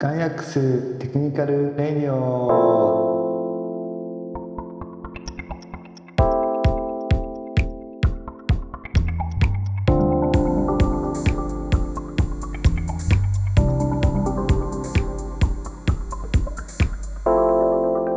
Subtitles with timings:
[0.00, 3.26] ガイアックステクニカルレディオ。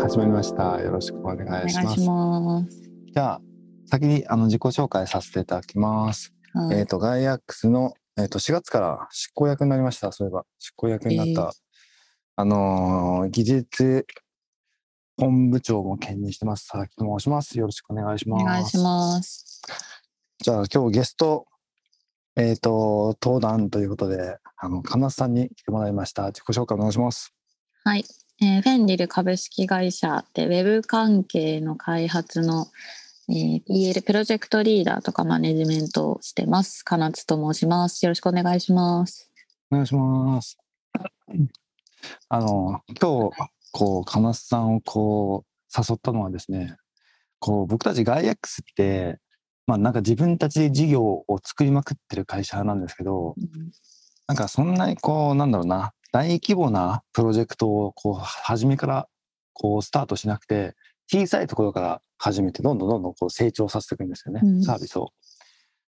[0.00, 0.80] 始まりました。
[0.80, 2.00] よろしくお願いします。
[2.00, 3.40] じゃあ
[3.86, 6.78] 先にあの自己紹介させていただきます、はい。
[6.80, 10.10] えっ、とガイアックスのえっ、と4月から執行役になりました。
[10.10, 11.67] そういえば執行役になった、えー
[12.40, 14.06] あのー技術
[15.16, 19.60] 本部長も兼任してます佐々木と申しますよろしくお願いしますお願いします。
[20.40, 21.48] じゃあ今日ゲスト、
[22.36, 26.26] えっ、と、登壇ということで、あの、金須さんに来てもらいました。
[26.26, 27.34] 自己紹介お願いします。
[27.82, 28.04] はい、
[28.40, 32.68] えーフェンリル株式会社でウェブ関係の開発の、
[33.28, 36.84] えー PL プロジェクトリーダーとかマネジメントをしてます。
[36.84, 38.04] 金津と申します。
[38.04, 39.28] よろしくお願いします。
[39.72, 40.56] お願いします。
[42.28, 46.76] あの、今日、こう、金須さんをこう、誘ったのはですね、
[47.38, 49.18] こう、僕たちガイアックスって、
[49.66, 53.34] まあなんか自分たちで事業を作りまくってる会社なんですけど、
[54.26, 59.08] なんかそんなにこう、なんだろうな、大規模なプロジェクトをこう、初めから
[59.52, 60.74] こう、スタートしなくて、
[61.10, 65.10] 小さいところから始めて、どんどんどんどんこう成長させていくんですよね、うんサービスを。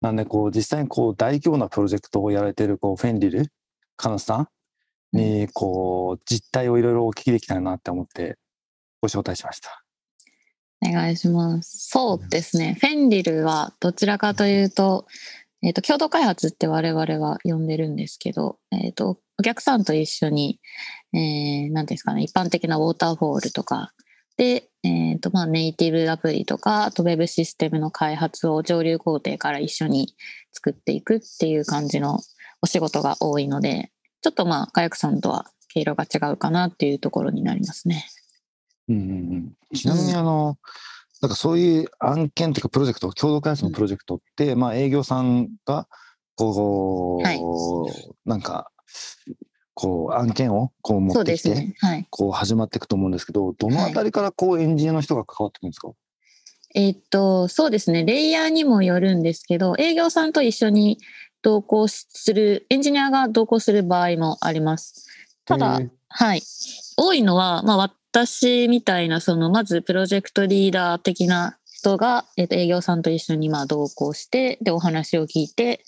[0.00, 3.52] なんで、こう、実際にこう、大規模なプロジェクトをやられてる、こう、フェンリル、
[3.96, 4.48] カナスさん
[5.12, 8.36] に、こう、実態をいろいろお聞きできたらなって思って、
[9.00, 9.82] ご招待しました。
[10.84, 11.88] お願いします。
[11.90, 12.76] そうですね。
[12.80, 15.06] フェンリルはどちらかというと、
[15.62, 20.60] えっ、と、共同開発って我々は呼んでるんですけど、えっ、と、お客さんと一緒に、
[21.14, 23.92] えー、なんですかね、一般的なウォーターフォールとか、
[24.36, 30.16] で、えっ、と、まあ、ネイティブアプリとか、あとウェブシステムの開発を上流工程から一緒に
[30.52, 32.18] 作っていくっていう感じの
[32.60, 33.92] お仕事が多いので、
[34.22, 38.06] ちょっとまあ、カヤクさんとは毛色が違うかなっていうところになりますね。
[38.88, 39.14] うんうんう
[39.74, 40.58] ん、ちなみにあの、
[41.20, 45.86] なんかそういう案件というかプロジェクト共同開発のプロジェクトって、まあ営業さんが
[46.36, 47.40] こう、はい
[48.24, 48.70] なんか
[49.74, 51.74] こう案件をこう持ってきて。
[51.78, 52.06] はい。
[52.10, 55.90] こう始まっていくと思うんですけどどのあたりからこうエンジニアの人が関わってくるんですか、
[56.74, 58.04] えっと、そうですね。
[58.04, 60.98] レイヤーにもよるんですけど、営業さんと一緒に
[61.42, 65.06] 同行する、エンジニアが同行する場合もあります。
[65.44, 66.42] ただはい。
[66.96, 75.84] 多いのは、まあ私みたいな、その、まずプロジェクトリーダー的な人が、えっと、営業さんと一緒にまあ同行して、で、お話を聞いて、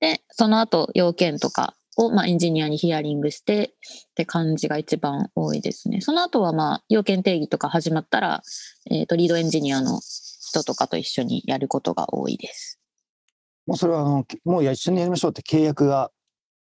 [0.00, 3.74] で、その後、要件とかを、まあ、エンジニアにヒアリングして
[4.10, 6.00] って感じが一番多いですね。
[6.00, 8.42] その後は、まあ、要件定義とか始まったら、
[8.90, 12.69] えっ、と、リードエンジニアの人とかと一緒にやることが多いです。
[13.70, 16.10] もうそれはあのもう一緒にやりましょうって契約が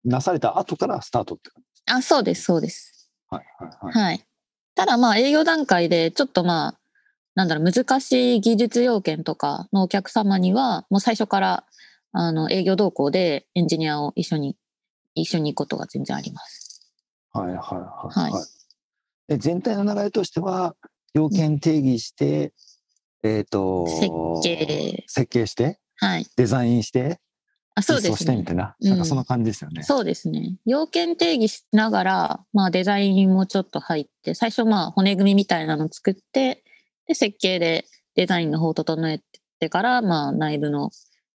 [0.04, 3.12] なされた後からスタートって感じあ、そうです、そうです。
[3.30, 4.04] はいはいはい。
[4.04, 4.26] はい。
[4.74, 6.78] ただ、まあ、営業段階で、ちょっとまあ、
[7.36, 11.64] なんだろう、難しい技術要件とかのお客様には、もう最初から、
[12.10, 14.56] あの、営業同行でエンジニアを一緒に、
[15.14, 16.90] 一緒に行くことが全然あります。
[17.32, 17.58] はいはい
[18.18, 18.44] はい、はい
[19.28, 20.76] で全体の流れとしては
[21.14, 22.52] 要件定義して、
[23.24, 24.08] えっ、と設
[24.42, 25.80] 計設計して？
[25.96, 26.26] はい。
[26.36, 27.20] デザインして
[27.74, 28.26] あ、そう実装ですね。
[28.26, 29.82] してみたいな、うんなんかそんな感じですよね。
[29.82, 30.56] そうですね。
[30.64, 36.64] 要件定義しながら、まあデザインもちょっと入って、最初まあ骨組みみたいなの作って、
[37.06, 39.20] で、設計でデザインの方を整え
[39.60, 40.90] てから、まあ内部の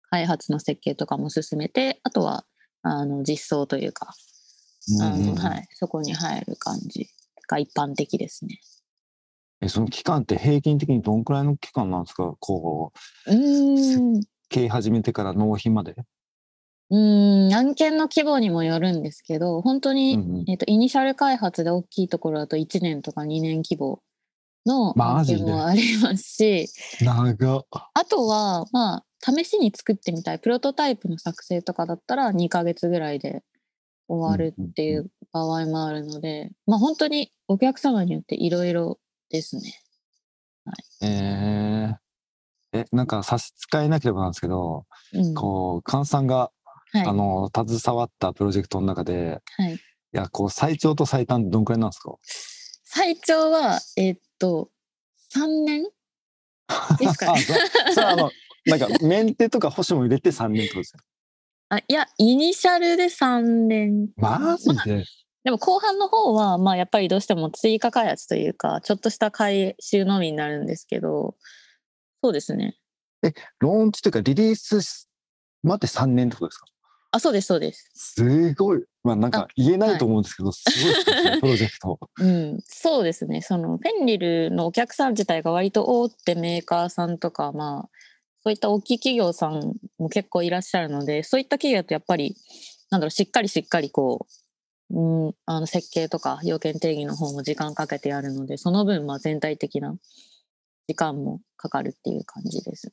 [0.09, 2.45] 開発の設計とかも進めて、あとは、
[2.81, 4.13] あの、実装というか、
[4.99, 7.07] あのはい、そこに入る感じ
[7.47, 8.59] が一般的ですね。
[9.61, 12.33] えその期間って平均的にどんくらいの期間なんですか？
[12.39, 12.91] こ
[13.27, 14.21] ううーん。
[14.51, 15.95] 経営始めてから納品まで？
[16.89, 24.03] うーん、案件の規模にもよるんですけど、本当に、うんうんえっと、イニシャル開発で大きいところだと1年とか2年規模
[24.65, 26.67] の案件もありますし、
[27.01, 27.65] 長っ。
[27.71, 33.43] あとは、まあ、試しに作ってみたい、プロトタイプの作成とかだったら2ヶ月ぐらいで
[34.09, 38.99] 終わるっていう場合もあるので、まあ本当にお客様によっていろいろ
[39.29, 39.79] ですね。
[41.01, 41.60] えー
[42.73, 45.33] えなんか差し支えなければなんですけど、うん。
[45.33, 46.51] こう菅さんが、
[46.93, 47.07] はい。
[47.07, 49.77] あの携わったプロジェクトの中ではい、い
[50.11, 52.15] やこう最長と最短どんくらいなんですか？
[52.83, 54.69] 最長は、えっと、
[55.33, 55.83] 3年？
[56.99, 57.41] ですかあね。
[58.05, 58.31] あの
[58.65, 60.99] なんかメンテとか保守も入れて3年ってことですよ。
[61.69, 64.09] あいや、イニシャルで3年。
[64.17, 65.05] マジで、
[65.45, 71.35] でも後半の方は、まあやっぱりどうしても追加開発というか、ちょっとした改修のみになるんですけど、
[72.21, 72.77] そうですね。
[73.59, 75.07] ローンチというかリリース
[75.63, 76.65] まで3年ってことですか？
[77.13, 77.91] あ、そうです、そうです。
[77.93, 78.83] すごい。
[79.03, 81.99] まあなんか言えないと思うんですけど、すごいですね、 プロジェクト。
[82.19, 83.41] うん、そうですね。
[83.41, 87.89] そのフェンリルのお客さん自体が割と大手メーカーさんとか、まあ、
[88.43, 92.35] そういった大きい企業さんも結構いらっしゃるので、そういった企業だとやっぱり、
[92.89, 94.25] なんだろう、しっかりしっかりこ
[94.89, 99.97] う、うん、あの設計とか要件定義の方も時間かけてやるので、その分、まあ全体的な
[100.87, 102.91] 時間もかかるっていう感じです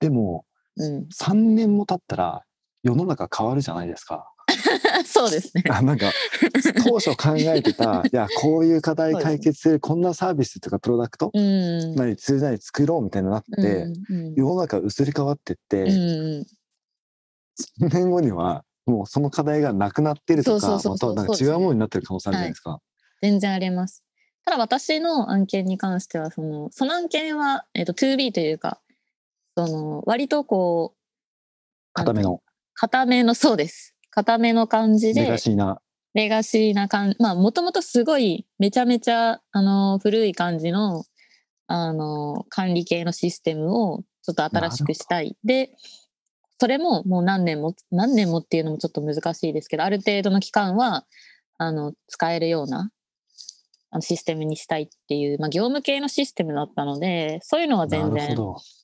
[0.00, 0.44] でも、
[0.76, 0.86] ね。
[0.86, 1.08] うん。
[1.08, 2.42] 3年も経ったら
[2.82, 4.26] 世の中変わるじゃないですか。
[5.04, 5.64] そうですね。
[5.70, 6.10] あなんか
[6.84, 11.94] 当初考えてた いやこういう課題解決するこんなサービスとかプロダクトうん。
[11.94, 16.46] 何ツール何作ろうみたいになって、うんうん世の中移り変わってって、うんうん
[17.80, 22.80] 3年後にはもうその課題がなくなってるとかまたなんか違うものになってる可能性あるじゃないですか。
[23.20, 24.02] 全然あります。
[24.44, 28.80] ただ私の案件に関しては、その、その案件は、えっ、と、2B というか、
[29.56, 31.00] その、割とこう、
[31.92, 32.42] 固めの
[32.74, 33.94] 固めの、そうです。
[34.10, 35.80] 固めの感じで、レガシーな。
[36.14, 41.04] レガシーな感じ、まあ、もともとすごい、めちゃめちゃ、あの、古い感じの、
[41.66, 45.36] あの、管理系のシステムを、ちょっと新しくしたい。
[45.44, 45.70] で、
[46.58, 51.06] それももう何年も、何年もっていうのもちょっと難しいですけど、ある程度の期間は、
[51.58, 52.90] あの、使えるような、
[53.90, 58.36] あのシステムにしたいっていう、まあ、業務系のシステムだったので、そういうのはな全然。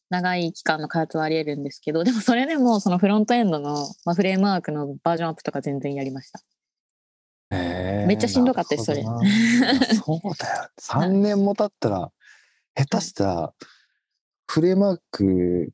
[0.09, 6.41] 長い期間の開発はあり得るんですけど、でもそれでもそのフロントエンドの、まあ、フレームワークのバージョンアップとか全然やりました。
[7.51, 10.71] へーめっちゃしんどかったですなるほどないやそうだよ。
[10.81, 12.13] 3年も経ったら
[12.77, 13.55] 下手したら
[14.47, 15.73] フレームワーク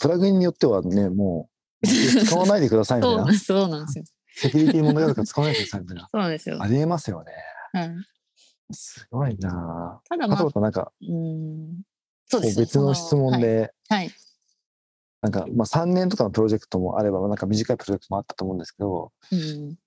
[0.00, 1.48] プラグインによってはねも
[1.82, 4.04] う使わないでくださいみたいな そうそうなんですよ。
[4.36, 6.62] セキュリティ問題だから使わないでくださいみたいな そうなんですよ。
[6.62, 7.32] ありえますよね。
[7.72, 7.94] はい、
[8.74, 11.82] すごいなただまあなんかうん、
[12.26, 13.98] そうですね別の質問で、はい。
[14.00, 14.10] はい。
[15.22, 19.78] なんかまあ3年とかのプロジェクトもあればなんか短いプロジェクトもあったと思うんですけどうん、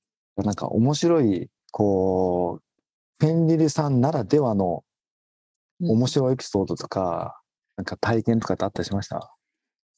[0.44, 4.84] なんか面白いこうフェンリルさんならではの
[5.80, 7.40] うん面白いエピソードとか、
[7.75, 9.36] なんか体験とかってあったりしました？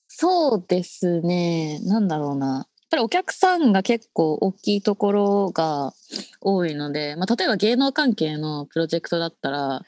[0.10, 1.80] そうですね。
[1.84, 2.68] なんだろうな。
[2.90, 5.94] ぱりお客さんが結構大きいところが
[6.42, 9.82] 多いので、まあ、例えば芸能関係のプロジェクトだったら、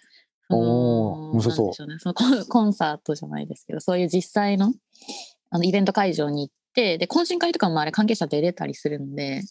[0.49, 2.45] そのおー面白そう。
[2.47, 4.73] コンサートじゃないですけど、そういう実際の
[5.49, 9.41] あのイベント会場に行って、で、懇親会とかもあれ関係者出れたりするので、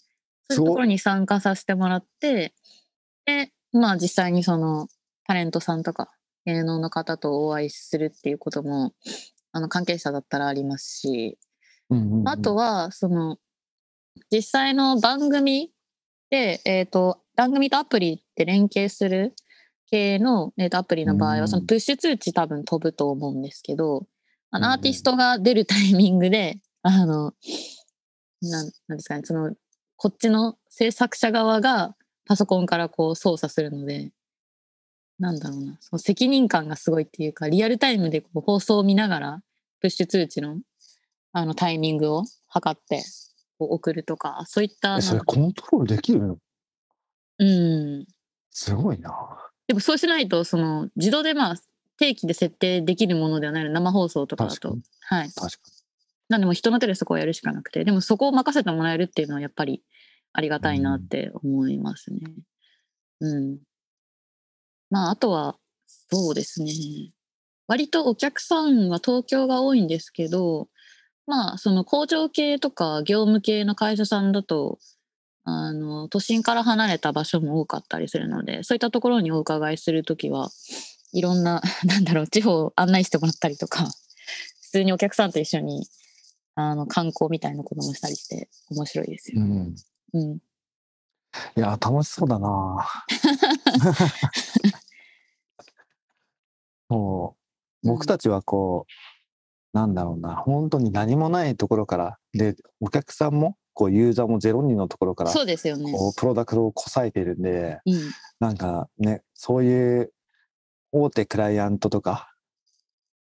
[0.50, 2.54] そういうところに参加させてもらって、
[3.26, 4.88] で、まあ実際にその
[5.26, 6.10] タレントさんとか
[6.44, 8.92] 芸能の方とお会いするっていうことも、
[9.52, 11.38] あの関係者だったらありますし、
[12.26, 13.38] あとは、その、
[14.30, 15.72] 実際の番組
[16.30, 19.34] で、えっ、と、番組とアプリって連携する
[19.90, 24.06] 系の、えーとアプリの場合は、うんそのプッシュ通知多分飛ぶと思うんですけど、
[24.50, 27.34] あの、アーティストが出るタイミングで、 あの、
[28.42, 29.54] なんなんですかね、その、
[29.96, 34.12] こっちの制作者側がパソコンからこう操作するので、
[35.18, 39.42] なんだろうな、その責任感がすごいっていうか、リアルタイムでこう放送を見ながら、
[39.80, 40.58] プッシュ通知の
[41.32, 43.02] あのタイミングを測って
[43.58, 46.38] 送るとか、そういったえそれコントロールできるの？
[47.38, 48.06] うん。
[48.50, 49.12] すごいな。
[49.66, 51.56] でもそうしないと、その自動でまあ
[51.98, 54.78] 定期で設定できるものではない生放送とかだと。
[55.02, 55.30] はい。
[55.30, 55.58] 確か
[56.28, 59.82] なんでもう人の手でそこをやるしかなくて、でもそこを任せてもらえるっていうのはやっぱり
[60.32, 62.20] ありがたいなって思いますね。
[63.20, 63.58] うん。
[64.90, 65.56] まああとは、
[65.86, 66.72] そうですね。
[67.66, 70.68] 割とお客さんは東京が多いんですけど、
[71.30, 74.80] まあその工場系とか業務系の会社さんだと、
[75.44, 80.50] あの、都心から離れた場所も多かったりするので、そういったところにお伺いするときは、
[81.12, 83.84] いろんな、 なんだろう、地方を案内してもらったりとか、
[84.60, 85.86] 普通にお客さんと一緒に
[86.56, 89.40] あの観光みたいなこともしたりして面白いですよ。
[89.40, 89.50] に。
[89.50, 89.76] うん。
[90.14, 90.40] うん、い
[91.54, 92.88] や、楽しそうだな。
[96.90, 97.36] そ
[97.84, 97.86] う。
[97.86, 98.92] 僕たちはこう、
[99.72, 105.92] なんだろうな、本当に何もないところから、で、お客さんも、こう、ユーザーもゼロ人のところから、そうですよね。
[105.92, 108.00] こう、プロダクトをこさえてるんで、うん、
[108.40, 110.12] なんかね、そういう
[110.92, 112.34] 大手クライアントとか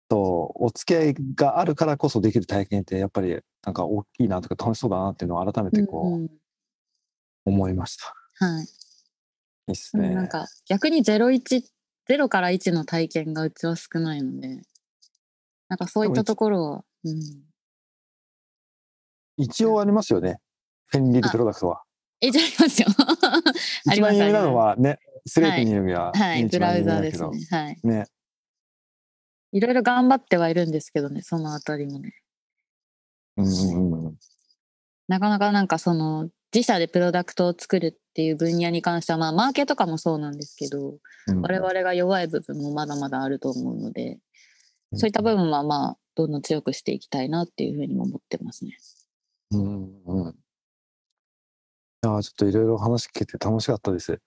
[0.08, 6.30] とお付き合いがあるからこそできる体験って、やっぱりなんか大きいなとか楽しそうだなっていうのを改めてこう、うんうん
[7.48, 8.14] 思いました。
[8.44, 8.64] はい。
[8.64, 8.66] い
[9.68, 10.10] いっすね。
[10.10, 11.62] なんか逆に01、
[12.08, 14.62] 0から1の体験がうちは少ないので、
[15.68, 17.20] なんかそういったところは、うん、
[19.36, 20.38] 一応ありますよね。
[20.86, 21.82] フェンリルプロダクトは。
[22.20, 22.88] え、じゃありますよ。
[23.92, 27.28] 一番有名なのはね、スレートによりは、はい、ブラウザーですね。
[27.50, 27.78] はい。
[27.84, 28.06] ね。
[29.52, 32.12] いろいろ頑張ってはいるんですけどね、そのあたりもね。
[33.36, 34.18] うんうんうん。
[35.06, 40.96] なかなかなんかその自社でプロダクトを作るっていう分野に関しては、まあマーケとかもそうなんですけど、
[41.28, 44.18] うん我々が弱い部分もまだまだあると思うので、うん
[44.94, 48.78] そういった部分はまあ、どんどん強くしていきたいなっていうふうにも思ってますね。
[49.50, 50.30] うんうん。
[50.30, 50.34] い
[52.02, 54.20] やーちょっといろいろ話聞けて楽しかったです。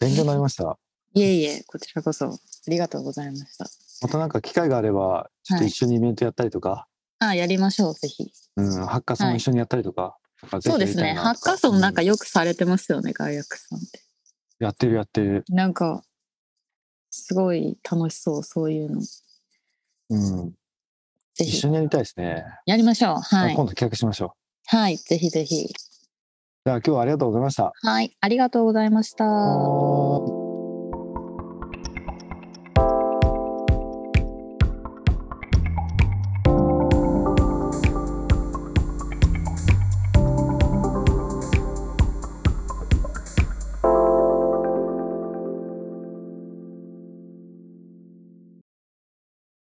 [0.00, 0.78] 勉強になりました。
[1.14, 3.66] いえいえ、こちらこそありがとうございました。
[4.02, 8.32] またなんか機会があれば、ちょっと一緒にイベントやったりとか、あやりましょう、ぜひ。
[8.56, 11.14] うん、ハッカソン一緒にやったりとか、なんかぜひそうですね。
[11.14, 14.02] ハッカーソンなんかうよくされてますよね、外役さんって。
[14.58, 15.44] やってるやってる。
[15.48, 16.04] なんか、
[17.10, 19.00] すごい楽しそう、そういうの。
[20.10, 20.52] ぜうん。
[21.36, 22.44] 一ひ緒、にやりたいですね。
[22.66, 23.16] やりましょう。
[23.16, 23.54] はい。
[23.54, 24.76] 今度企画しましょう。
[24.76, 25.66] はい、ぜひぜひ。
[25.66, 27.72] じゃあ今日はありがとうございました。
[27.82, 30.43] はい、ありがとうございました。